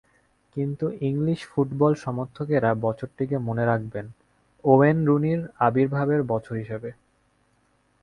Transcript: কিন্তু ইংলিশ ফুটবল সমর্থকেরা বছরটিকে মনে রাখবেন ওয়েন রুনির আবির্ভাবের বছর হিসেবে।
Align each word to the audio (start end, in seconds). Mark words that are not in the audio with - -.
কিন্তু 0.55 0.85
ইংলিশ 1.01 1.39
ফুটবল 1.47 1.91
সমর্থকেরা 1.95 2.69
বছরটিকে 2.85 3.35
মনে 3.39 3.63
রাখবেন 3.65 4.05
ওয়েন 4.63 4.97
রুনির 5.05 5.41
আবির্ভাবের 5.59 6.21
বছর 6.23 6.53
হিসেবে। 6.55 6.89